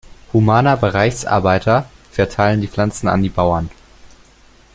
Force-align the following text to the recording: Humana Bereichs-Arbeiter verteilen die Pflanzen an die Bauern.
Humana 0.33 0.77
Bereichs-Arbeiter 0.77 1.85
verteilen 2.09 2.59
die 2.59 2.67
Pflanzen 2.67 3.07
an 3.07 3.21
die 3.21 3.29
Bauern. 3.29 3.69